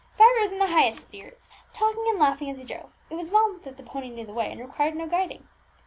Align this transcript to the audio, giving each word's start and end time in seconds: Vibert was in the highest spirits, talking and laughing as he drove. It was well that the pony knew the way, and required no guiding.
Vibert 0.17 0.41
was 0.41 0.51
in 0.51 0.57
the 0.57 0.65
highest 0.65 0.99
spirits, 1.01 1.47
talking 1.73 2.03
and 2.07 2.17
laughing 2.17 2.49
as 2.49 2.57
he 2.57 2.63
drove. 2.63 2.91
It 3.11 3.13
was 3.13 3.29
well 3.29 3.59
that 3.63 3.77
the 3.77 3.83
pony 3.83 4.09
knew 4.09 4.25
the 4.25 4.33
way, 4.33 4.49
and 4.51 4.59
required 4.59 4.95
no 4.95 5.05
guiding. 5.05 5.47